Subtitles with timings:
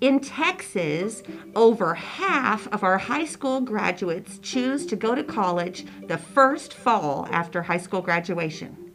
[0.00, 1.22] In Texas,
[1.54, 7.28] over half of our high school graduates choose to go to college the first fall
[7.30, 8.92] after high school graduation.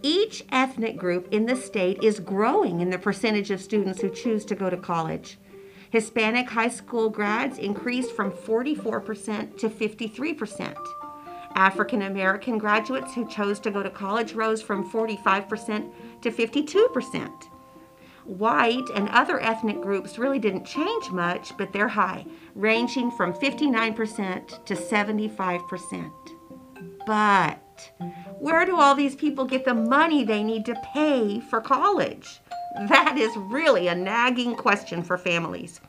[0.00, 4.46] Each ethnic group in the state is growing in the percentage of students who choose
[4.46, 5.38] to go to college.
[5.90, 10.76] Hispanic high school grads increased from 44% to 53%.
[11.56, 17.48] African American graduates who chose to go to college rose from 45% to 52%.
[18.28, 24.66] White and other ethnic groups really didn't change much, but they're high, ranging from 59%
[24.66, 26.12] to 75%.
[27.06, 27.90] But
[28.38, 32.40] where do all these people get the money they need to pay for college?
[32.88, 35.80] That is really a nagging question for families.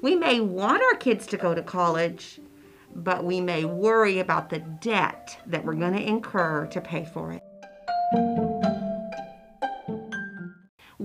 [0.00, 2.38] We may want our kids to go to college,
[2.94, 7.32] but we may worry about the debt that we're going to incur to pay for
[7.32, 8.49] it.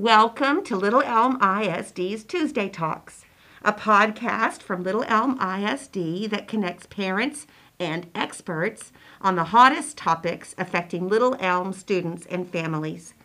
[0.05, 3.25] Welcome to Little Elm ISD's Tuesday Talks,
[3.63, 7.47] a podcast from Little Elm ISD that connects parents
[7.79, 13.15] and experts on the hottest topics affecting Little Elm students and families.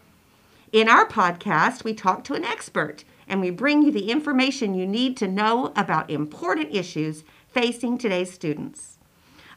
[0.72, 4.86] In our podcast, we talk to an expert and we bring you the information you
[4.86, 8.96] need to know about important issues facing today's students.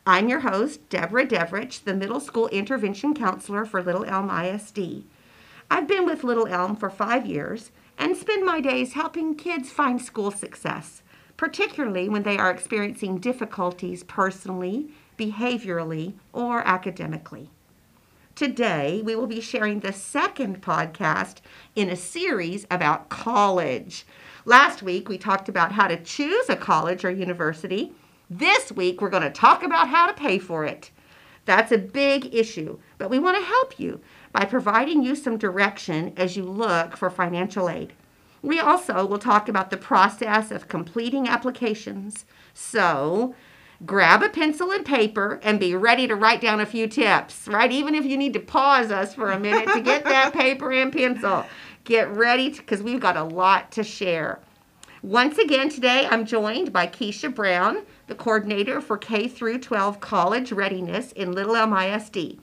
[0.05, 5.05] I'm your host, Deborah Devrich, the Middle School Intervention Counselor for Little Elm ISD.
[5.73, 9.99] I've been with Little Elm for five years and spend my days helping kids find
[9.99, 11.01] school success,
[11.35, 17.49] particularly when they are experiencing difficulties personally, behaviorally, or academically.
[18.35, 21.37] Today, we will be sharing the second podcast
[21.75, 24.05] in a series about college.
[24.45, 27.93] Last week, we talked about how to choose a college or university.
[28.29, 30.91] This week, we're going to talk about how to pay for it.
[31.45, 33.99] That's a big issue, but we want to help you
[34.33, 37.93] by providing you some direction as you look for financial aid.
[38.41, 42.25] We also will talk about the process of completing applications.
[42.53, 43.35] So,
[43.85, 47.71] grab a pencil and paper and be ready to write down a few tips, right?
[47.71, 50.91] Even if you need to pause us for a minute to get that paper and
[50.91, 51.45] pencil.
[51.85, 54.41] Get ready because we've got a lot to share.
[55.01, 60.51] Once again today I'm joined by Keisha Brown, the coordinator for K through 12 college
[60.51, 62.39] readiness in Little Elm ISD.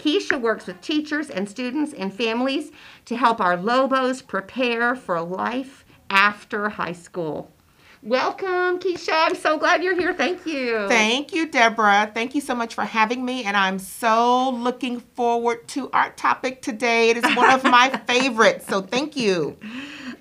[0.00, 2.72] Keisha works with teachers and students and families
[3.04, 7.50] to help our Lobos prepare for life after high school.
[8.02, 9.10] Welcome, Keisha.
[9.12, 10.14] I'm so glad you're here.
[10.14, 10.88] Thank you.
[10.88, 12.10] Thank you, Deborah.
[12.14, 13.44] Thank you so much for having me.
[13.44, 17.10] And I'm so looking forward to our topic today.
[17.10, 18.64] It is one of my favorites.
[18.66, 19.58] So thank you.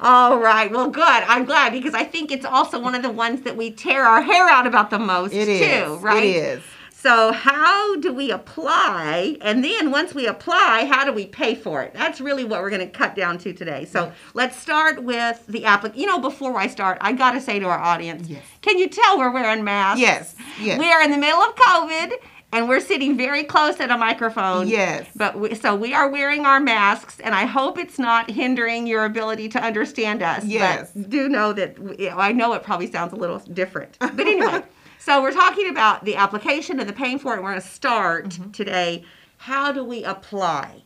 [0.02, 0.70] All right.
[0.70, 1.04] Well, good.
[1.06, 4.22] I'm glad because I think it's also one of the ones that we tear our
[4.22, 6.02] hair out about the most, It too, is.
[6.02, 6.22] right?
[6.22, 6.64] It is.
[7.02, 9.38] So, how do we apply?
[9.40, 11.94] And then once we apply, how do we pay for it?
[11.94, 13.86] That's really what we're going to cut down to today.
[13.86, 15.96] So, let's start with the applic.
[15.96, 18.44] You know, before I start, I got to say to our audience, Yes.
[18.62, 20.02] can you tell we're wearing masks?
[20.02, 20.36] Yes.
[20.62, 20.78] Yes.
[20.78, 22.12] We are in the middle of COVID
[22.52, 24.68] and we're sitting very close at a microphone.
[24.68, 25.08] Yes.
[25.16, 29.06] But we, so we are wearing our masks, and I hope it's not hindering your
[29.06, 30.44] ability to understand us.
[30.44, 30.92] Yes.
[30.96, 33.98] But do know that we- I know it probably sounds a little different.
[34.00, 34.64] But anyway,
[35.00, 37.42] so we're talking about the application and the paying for it.
[37.42, 38.52] We're going to start Mm-hmm.
[38.52, 39.04] today.
[39.38, 40.84] How do we apply?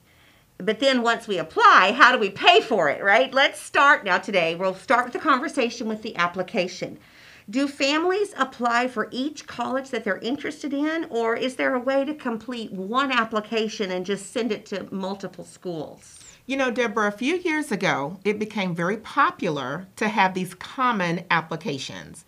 [0.60, 3.34] But then once we apply, how do we pay for it, right?
[3.34, 4.56] Let's start now today.
[4.56, 7.00] We'll start with the conversation with the application.
[7.50, 12.06] Do families apply for each college that they're interested in, or is there a way
[12.06, 16.20] to complete one application and just send it to multiple schools?
[16.46, 21.26] You know, Deborah, a few years ago, it became very popular to have these common
[21.32, 22.24] applications.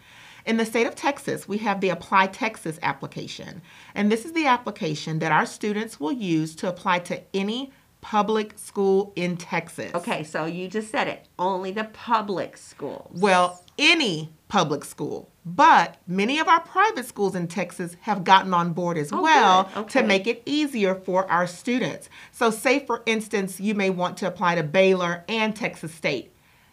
[0.45, 3.61] In the state of Texas, we have the Apply Texas application.
[3.95, 8.53] And this is the application that our students will use to apply to any public
[8.59, 9.91] school in Texas.
[9.95, 11.27] Okay, so you just said it.
[11.39, 13.09] Only the public schools.
[13.19, 15.31] Well, any public school.
[15.43, 19.69] But many of our private schools in Texas have gotten on board as Oh, well.
[19.75, 20.01] Okay.
[20.01, 22.07] to make it easier for our students.
[22.31, 26.31] So, say for instance, you may want to apply to Baylor and Texas State.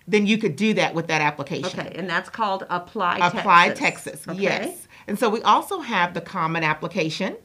[0.09, 1.81] Then you could do that with that application.
[1.81, 3.41] Okay, and that's called Apply Texas.
[3.41, 4.29] Apply Texas.
[4.29, 4.41] Okay.
[4.43, 4.89] yes.
[5.07, 7.37] And so we also have the common application.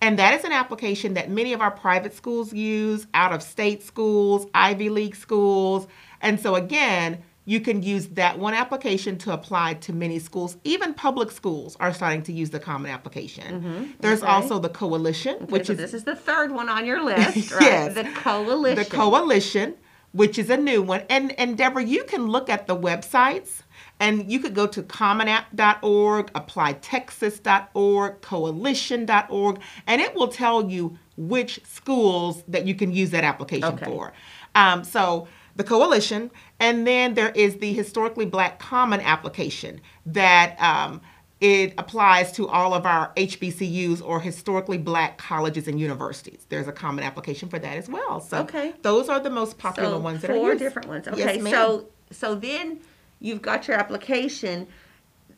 [0.00, 3.82] And that is an application that many of our private schools use, out of state
[3.82, 5.86] schools, Ivy League schools.
[6.20, 10.56] And so again, you can use that one application to apply to many schools.
[10.64, 13.94] Even public schools are starting to use the common application.
[14.00, 14.26] There's Mm-hmm.
[14.28, 14.32] okay.
[14.34, 17.50] also the coalition, Which which so is this is the third one on your list,
[17.52, 17.62] right?
[17.62, 17.94] Yes.
[17.94, 18.82] The coalition.
[18.82, 19.74] the coalition,
[20.14, 21.02] which is a new one.
[21.10, 23.62] And and Deborah, you can look at the websites
[24.00, 32.42] and you could go to commonapp.org, applytexas.org, coalition.org, and it will tell you which schools
[32.48, 33.84] that you can use that application Okay.
[33.84, 34.12] for.
[34.54, 35.26] Um, so
[35.56, 41.00] the coalition, and then there is the historically black common application that um,
[41.40, 46.46] it applies to all of our HBCUs or historically black colleges and universities.
[46.48, 48.20] There's a common application for that as well.
[48.20, 48.72] So Okay.
[48.82, 51.06] those are the most popular So ones that are four different ones.
[51.16, 51.52] Yes, Okay, ma'am.
[51.52, 52.80] so so then
[53.20, 54.68] you've got your application,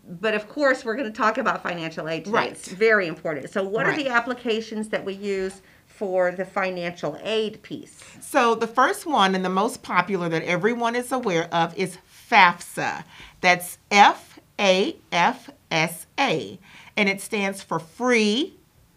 [0.09, 2.37] but of course we're going to talk about financial aid today.
[2.37, 2.51] Right.
[2.53, 3.51] It's very important.
[3.51, 8.03] So what are the applications that we use for the financial aid piece?
[8.21, 11.97] So the first one and the most popular that everyone is aware of is
[12.31, 13.05] FAFSA.
[13.41, 16.59] That's F A F S A.
[16.97, 18.55] And it stands for free,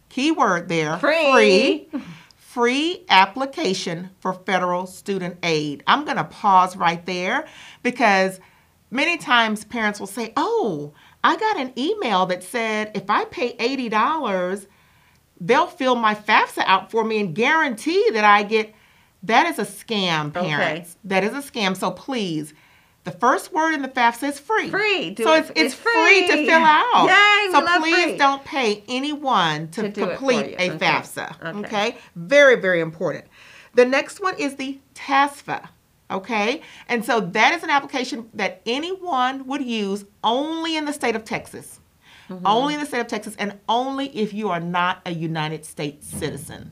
[0.10, 1.32] keyword there, Free.
[1.32, 1.90] free,
[2.38, 5.84] free application for federal student aid.
[5.88, 7.46] I'm going to pause right there
[7.84, 8.40] because
[8.92, 10.94] many times parents will say, "Oh,
[11.24, 14.68] I got an email that said if I pay $80,
[15.42, 18.74] they'll fill my FAFSA out for me and guarantee that I get.
[19.24, 20.48] That is a scam, Okay.
[20.48, 20.96] parents.
[21.04, 21.76] That is a scam.
[21.76, 22.54] So please,
[23.04, 24.70] the first word in the FAFSA is free.
[24.70, 25.12] Free.
[25.12, 26.28] Do so it- it's, it's, it's free.
[26.28, 27.08] to fill out.
[27.08, 28.18] Yay, so please free.
[28.18, 30.78] don't pay anyone to, To do it for complete a Okay.
[30.78, 31.42] FAFSA.
[31.56, 31.60] Okay.
[31.68, 31.98] okay?
[32.16, 33.26] Very, very important.
[33.74, 35.70] The next one is the TASFA.
[36.12, 41.16] Okay, and so that is an application that anyone would use only in the state
[41.16, 41.80] of Texas.
[42.30, 42.48] Mm-hmm.
[42.48, 46.08] Only in the state of Texas, and only if you are not a United States
[46.08, 46.72] citizen.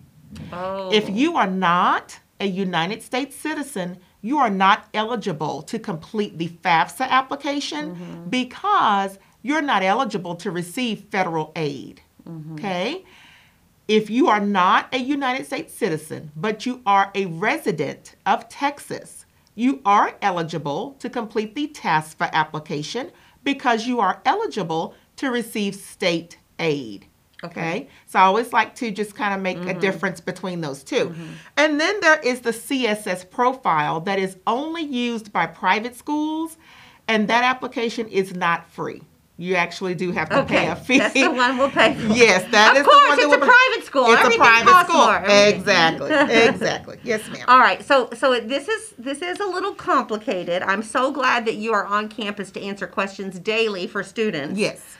[0.51, 0.91] Oh.
[0.91, 6.49] If you are not a United States citizen, you are not eligible to complete the
[6.49, 8.29] FAFSA application mm-hmm.
[8.29, 12.01] because you're not eligible to receive federal aid.
[12.27, 12.53] Mm-hmm.
[12.55, 13.05] Okay?
[13.87, 19.25] If you are not a United States citizen, but you are a resident of Texas,
[19.55, 23.11] you are eligible to complete the TASFA application
[23.43, 27.07] because you are eligible to receive state aid.
[27.43, 27.87] Okay.
[28.07, 31.13] So I always like to just kind of make a difference between those 2
[31.55, 36.57] And then there is the CSS profile that is only used by private schools,
[37.07, 39.01] and that application is not free.
[39.39, 40.97] You actually do have to pay a fee.
[40.97, 42.11] that's the one we'll pay for.
[42.13, 44.05] Yes, that Of is the course, one that it's a private school.
[44.07, 45.05] It's Everything a private school.
[45.05, 45.23] more.
[45.29, 46.11] Exactly.
[46.47, 46.99] Exactly.
[47.03, 47.45] Yes, ma'am.
[47.47, 50.63] All right, so so this is this is a little complicated.
[50.63, 54.59] I'm so glad that you are on campus to answer questions daily for students.
[54.59, 54.97] Yes.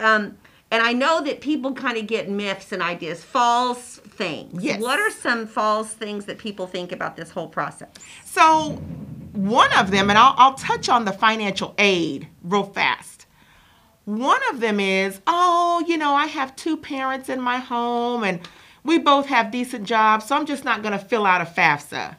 [0.00, 0.36] Um,
[0.70, 4.62] and I know that people kind of get myths and ideas, false things.
[4.62, 4.80] Yes.
[4.80, 7.88] What are some false things that people think about this whole process?
[8.24, 8.72] So,
[9.32, 13.26] one of them, and I'll, I'll touch on the financial aid real fast.
[14.06, 18.40] One of them is, oh, you know, I have two parents in my home and
[18.82, 22.16] we both have decent jobs, so I'm just not going to fill out a FAFSA.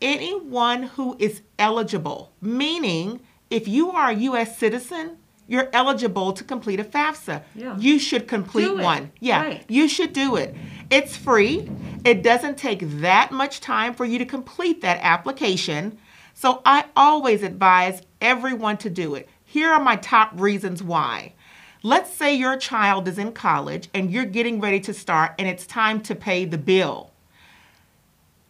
[0.00, 3.20] Anyone who is eligible, meaning
[3.50, 4.58] if you are a U.S.
[4.58, 7.42] citizen, you're eligible to complete a FAFSA.
[7.54, 7.76] Yeah.
[7.78, 9.12] You should complete one.
[9.20, 9.64] Yeah, Right.
[9.68, 10.54] you should do it.
[10.90, 11.68] It's free.
[12.04, 15.98] It doesn't take that much time for you to complete that application.
[16.34, 19.28] So I always advise everyone to do it.
[19.44, 21.34] Here are my top reasons why.
[21.82, 25.66] Let's say your child is in college and you're getting ready to start and it's
[25.66, 27.10] time to pay the bill.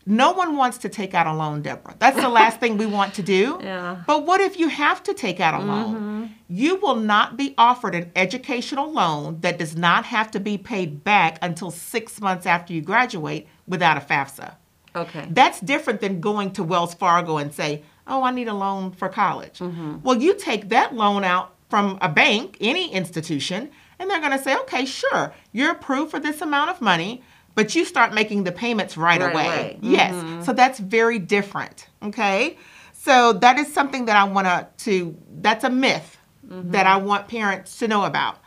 [0.06, 1.94] No one wants to take out a loan, Deborah.
[1.98, 3.58] That's the last thing we want to do.
[3.64, 4.02] Yeah.
[4.06, 5.94] But what if you have to take out a loan?
[5.94, 6.26] Mm-hmm.
[6.48, 11.02] You will not be offered an educational loan that does not have to be paid
[11.02, 14.56] back until six months after you graduate without a FAFSA.
[14.94, 15.26] Okay.
[15.30, 19.08] That's different than going to Wells Fargo and say, "Oh, I need a loan for
[19.08, 20.02] college." Mm-hmm.
[20.02, 24.42] Well, you take that loan out from a bank, any institution, and they're going to
[24.42, 27.22] say, "Okay, sure, you're approved for this amount of money."
[27.54, 29.46] But you start making the payments right, Right away.
[29.46, 29.78] away.
[29.80, 30.46] Yes.
[30.46, 31.86] So that's very different.
[32.02, 32.58] Okay.
[32.92, 37.78] So that is something that I want to, that's a myth that I want parents
[37.78, 38.38] to know about.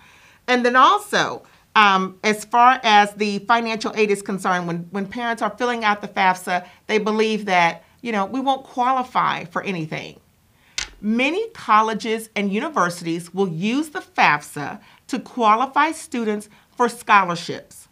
[0.47, 1.43] And then also,
[1.75, 6.01] um, as far as the financial aid is concerned, when, when parents are filling out
[6.01, 10.19] the FAFSA, they believe that, you know, we won't qualify for anything.
[11.01, 17.86] Many colleges and universities will use the FAFSA to qualify students for scholarships.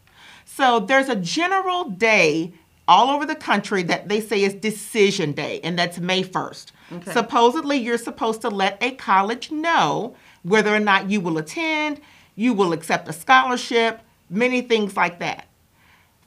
[0.55, 2.53] So there's a general day
[2.87, 6.67] all over the country that they say is decision day, and that's May 1st.
[6.93, 7.11] Okay.
[7.11, 11.99] Supposedly, you're supposed to let a college know whether or not you will attend,
[12.35, 15.49] you will accept a scholarship, many things like that.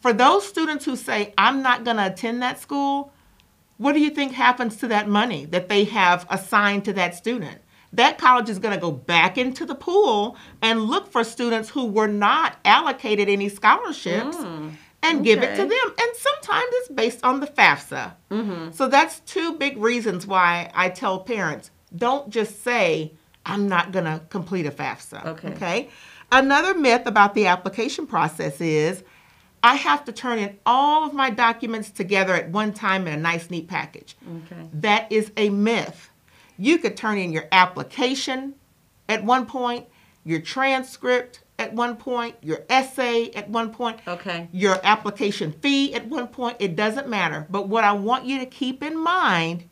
[0.01, 3.15] For those students who say, I'm not going to attend that school,
[3.79, 7.63] what do you think happens to that money that they have assigned to that student?
[7.93, 11.87] That college is going to go back into the pool and look for students who
[11.87, 15.71] were not allocated any scholarships mm, and give it to them.
[15.71, 18.13] And sometimes it's based on the FAFSA.
[18.31, 18.73] Mm-hmm.
[18.73, 23.13] So that's two big reasons why I tell parents don't just say,
[23.47, 25.25] I'm not going to complete a FAFSA.
[25.25, 25.49] Okay.
[25.49, 25.89] Okay.
[26.31, 29.03] Another myth about the application process is
[29.63, 33.17] I have to turn in all of my documents together at one time in a
[33.17, 34.17] nice, neat package.
[34.45, 34.69] Okay.
[34.75, 36.11] That is a myth.
[36.59, 38.55] You could turn in your application
[39.09, 39.87] at one point,
[40.25, 44.49] your transcript at one point, your essay at one point, Okay.
[44.53, 46.57] your application fee at one point.
[46.61, 47.47] It doesn't matter.
[47.49, 49.69] But what I want you to keep in mind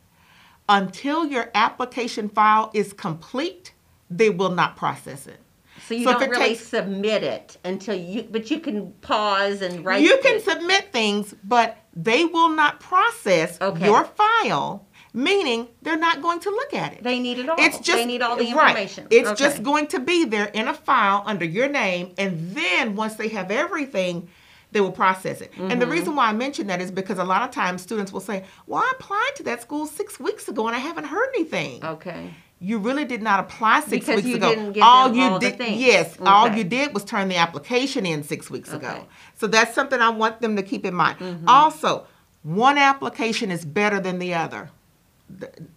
[0.69, 3.73] until your application file is complete,
[4.09, 5.39] they will not process it.
[5.87, 9.85] So you So don't really takes- submit it until you, but you can pause and
[9.85, 10.01] write.
[10.01, 10.43] You can it.
[10.43, 13.85] submit things, but they will not process Okay.
[13.85, 14.85] your file,
[15.17, 17.03] meaning they're not going to look at it.
[17.03, 17.55] They need it all.
[17.59, 18.77] It's just they need all the right.
[19.09, 19.35] It's Okay.
[19.43, 23.29] just going to be there in a file under your name, and then once they
[23.29, 24.29] have everything,
[24.71, 25.51] they will process it.
[25.57, 25.91] And the Mm-hmm.
[25.91, 28.83] reason why I mention that is because a lot of times students will say, "Well,
[28.83, 32.33] I applied to that school six weeks ago, and I haven't heard anything." Okay.
[32.59, 34.73] You really did not apply six Because weeks ago.
[34.81, 35.79] all you all the did, things.
[35.79, 39.05] yes, all you did was turn the application in six weeks ago.
[39.39, 41.19] So that's something I want them to keep in mind.
[41.19, 41.47] Mm-hmm.
[41.47, 42.07] Also,
[42.43, 44.69] one application is better than the other.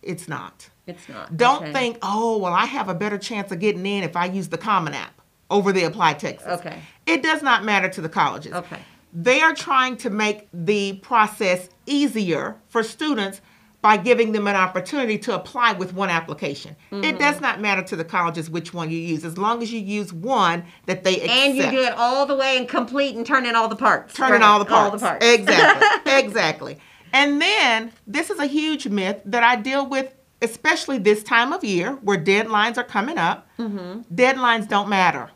[0.02, 0.68] It's not.
[0.86, 1.36] It's not.
[1.36, 1.72] Don't Okay.
[1.72, 4.58] think, oh, well, I have a better chance of getting in if I use the
[4.58, 6.46] Common App over the Apply Texas.
[6.60, 6.80] Okay.
[7.06, 8.52] It does not matter to the colleges.
[8.52, 8.78] Okay.
[9.12, 13.40] They are trying to make the process easier for students
[13.82, 16.76] by giving them an opportunity to apply with one application.
[16.92, 17.02] Mm-hmm.
[17.02, 19.80] It does not matter to the colleges which one you use, as long as you
[19.80, 21.30] use one that they accept.
[21.30, 24.14] And you do it all the way and complete and turn in all the parts.
[24.14, 24.92] Turn in all the parts.
[24.92, 25.26] All the parts.
[25.26, 26.12] Exactly.
[26.18, 26.78] exactly.
[27.12, 31.64] And then this is a huge myth that I deal with, especially this time of
[31.64, 33.48] year where deadlines are coming up.
[33.58, 34.14] Mm-hmm.
[34.14, 35.30] Deadlines don't matter.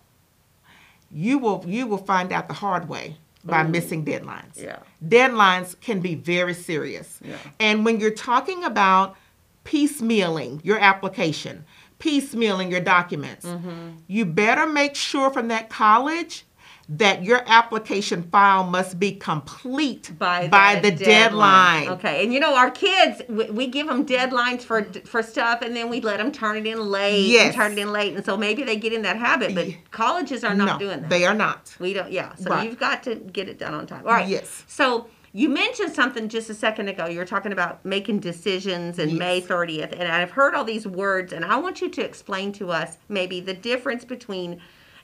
[1.10, 4.60] You will you will find out the hard way by missing deadlines.
[4.60, 4.78] Yeah.
[5.06, 7.20] Deadlines can be very serious.
[7.22, 7.36] Yeah.
[7.60, 9.16] And when you're talking about
[9.64, 11.64] piecemealing your application,
[11.98, 13.90] piecemealing your documents, Mm-hmm.
[14.06, 16.44] you better make sure from that college
[16.88, 20.48] that your application file must be complete by
[20.82, 21.88] the, deadline.
[21.88, 25.74] Okay, and you know our kids, we, we give them deadlines for for stuff, and
[25.74, 27.24] then we let them turn it in late.
[27.24, 27.54] and Yes.
[27.54, 29.54] turn it in late, and so maybe they get in that habit.
[29.54, 31.10] But Ye- colleges are not no, doing that.
[31.10, 31.74] they are not.
[31.78, 32.12] We don't.
[32.12, 32.34] Yeah.
[32.34, 32.68] So Right.
[32.68, 34.02] you've got to get it done on time.
[34.06, 34.28] All right.
[34.28, 34.64] Yes.
[34.66, 37.06] So you mentioned something just a second ago.
[37.06, 41.32] You were talking about making decisions and May 30th, and I've heard all these words,
[41.32, 44.60] and I want you to explain to us maybe the difference between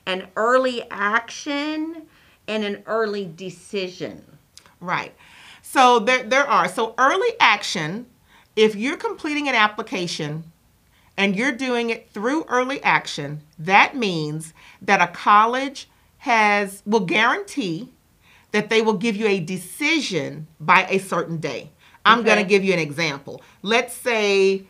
[0.06, 2.02] an early action
[2.48, 4.24] and an early decision.
[4.80, 5.14] Right.
[5.62, 6.68] So there, there are.
[6.68, 8.06] So early action,
[8.56, 10.44] if you're completing an application
[11.16, 14.52] and you're doing it through early action, that means
[14.82, 15.88] that a college
[16.18, 17.90] has will guarantee
[18.52, 21.70] that they will give you a decision by a certain day.
[22.04, 23.42] I'm going to give you an example.
[23.62, 24.64] Let's say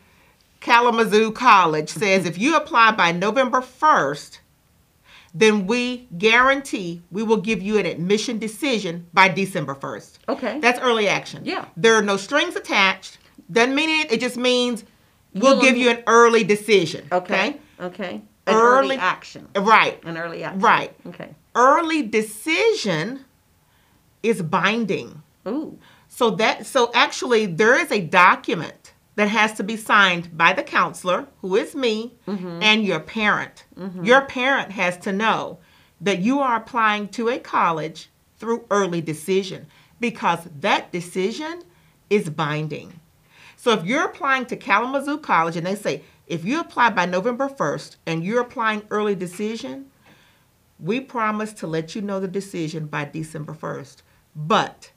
[0.60, 4.40] Kalamazoo College says if you apply by November 1st,
[5.34, 10.18] then we guarantee we will give you an admission decision by December 1st.
[10.28, 10.58] Okay.
[10.60, 11.44] That's early action.
[11.44, 11.66] Yeah.
[11.76, 13.18] There are no strings attached.
[13.50, 14.84] Doesn't mean it, it just means
[15.34, 17.06] we'll You'll- give you an early decision.
[17.12, 17.58] Okay.
[17.80, 18.22] Okay.
[18.46, 19.48] An early, Early- action.
[19.56, 20.02] Right.
[20.04, 20.60] An early action.
[20.60, 20.92] Right.
[21.06, 21.34] Okay.
[21.54, 23.24] Early decision
[24.22, 25.22] is binding.
[25.46, 25.78] Ooh.
[26.08, 28.79] So that so actually there is a document
[29.20, 32.62] that has to be signed by the counselor, who is me, mm-hmm.
[32.62, 33.66] and your parent.
[33.78, 34.02] Mm-hmm.
[34.02, 35.58] Your parent has to know
[36.00, 38.08] that you are applying to a college
[38.38, 39.66] through early decision
[40.00, 41.64] because that decision
[42.08, 42.98] is binding.
[43.56, 47.50] So if you're applying to Kalamazoo College and they say if you apply by November
[47.50, 49.90] 1st and you're applying early decision,
[50.78, 53.96] we promise to let you know the decision by December 1st.
[54.34, 54.92] But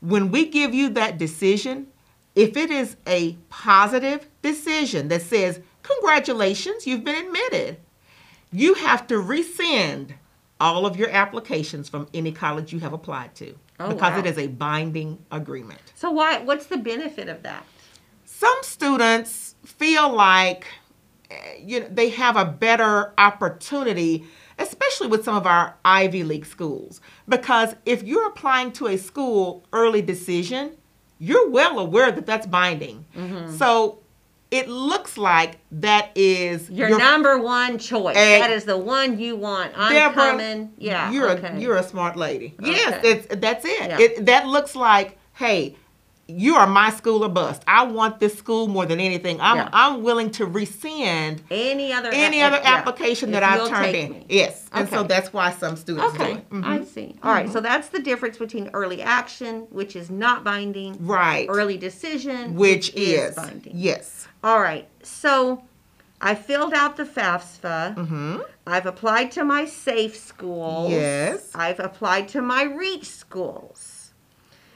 [0.00, 1.88] when we give you that decision,
[2.34, 7.78] if it is a positive decision that says, Congratulations, you've been admitted,
[8.52, 10.14] you have to rescind
[10.60, 14.18] all of your applications from any college you have applied to Oh, because wow.
[14.20, 15.80] it is a binding agreement.
[15.96, 16.38] So why?
[16.38, 17.66] What's the benefit of that?
[18.24, 20.66] Some students feel like
[21.30, 24.24] eh, you know they have a better opportunity
[24.58, 29.64] especially with some of our Ivy League schools because if you're applying to a school
[29.72, 30.76] early decision
[31.28, 33.54] you're well aware that that's binding Mm-hmm.
[33.60, 33.98] so
[34.50, 38.16] it looks like that is Your, number one choice.
[38.16, 39.72] Eh, that is the one you want.
[39.74, 40.72] I'm Deborah, coming.
[40.76, 41.10] Yeah.
[41.10, 41.56] you're okay.
[41.56, 42.54] a you're a smart lady.
[42.60, 43.88] Yes, it's, that's it.
[43.88, 43.98] Yeah.
[43.98, 44.26] it.
[44.26, 45.74] That looks like, hey,
[46.38, 47.62] you are my school or bust.
[47.66, 49.40] I want this school more than anything.
[49.40, 49.68] I'm Yeah.
[49.72, 54.10] I'm willing to rescind any other any other yeah, application if that I've turned in.
[54.12, 54.26] me.
[54.28, 56.50] Yes, and so that's why some students do Okay, it.
[56.50, 56.64] Mhm.
[56.64, 57.16] I see.
[57.22, 61.76] All right, so that's the difference between early action, which is not binding, Right, early
[61.76, 63.72] decision, which is binding.
[63.74, 65.62] yes, All right, so
[66.20, 67.96] I filled out the FAFSA.
[67.96, 68.36] Mm-hmm.
[68.66, 70.90] I've applied to my safe schools.
[70.92, 71.50] Yes.
[71.54, 74.01] I've applied to my reach schools.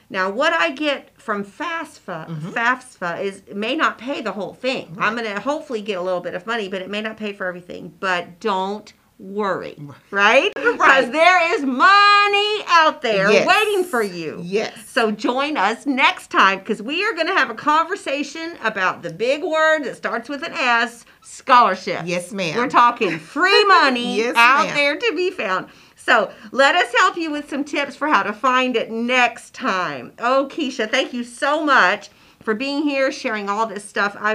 [0.08, 2.50] Now, what I get from FAFSA, Mm-hmm.
[2.50, 4.96] FAFSA is may not pay the whole thing.
[5.00, 7.32] I'm going to hopefully get a little bit of money, but it may not pay
[7.32, 7.92] for everything.
[7.98, 9.76] But don't worry,
[10.10, 10.52] right?
[10.76, 11.12] Because Right.
[11.12, 13.46] there is money out there Yes.
[13.48, 14.40] waiting for you.
[14.44, 14.74] Yes.
[14.88, 19.10] So join us next time because we are going to have a conversation about the
[19.10, 22.02] big word that starts with an S scholarship.
[22.04, 22.56] Yes, ma'am.
[22.56, 24.76] We're talking free money Yes, out ma'am.
[24.76, 25.68] there to be found.
[26.06, 30.12] So let us help you with some tips for how to find it next time.
[30.20, 32.10] Oh, Keisha, thank you so much
[32.40, 34.16] for being here, sharing all this stuff.
[34.16, 34.34] I,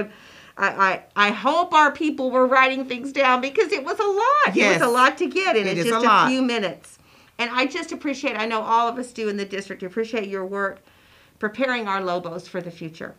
[0.58, 4.54] I, I, I hope our people were writing things down because it was a lot.
[4.54, 4.82] Yes.
[4.82, 6.28] It was a lot to get in It it's just a lot.
[6.28, 6.98] few minutes.
[7.38, 10.44] And I just appreciate, I know all of us do in the district, appreciate your
[10.44, 10.80] work
[11.38, 13.14] preparing our Lobos for the future.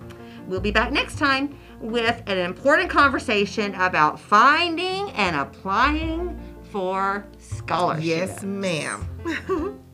[0.48, 8.06] We'll be back next time with an important conversation about finding and applying for scholarships.
[8.06, 9.80] Yes, ma'am.